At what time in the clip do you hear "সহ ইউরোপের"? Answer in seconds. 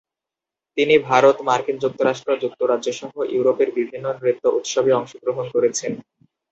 2.91-3.69